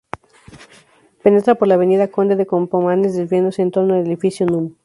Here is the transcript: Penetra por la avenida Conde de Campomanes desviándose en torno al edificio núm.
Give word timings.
Penetra 1.21 1.53
por 1.53 1.67
la 1.67 1.75
avenida 1.75 2.07
Conde 2.07 2.35
de 2.35 2.47
Campomanes 2.47 3.15
desviándose 3.15 3.61
en 3.61 3.69
torno 3.69 3.93
al 3.93 4.07
edificio 4.07 4.47
núm. 4.47 4.73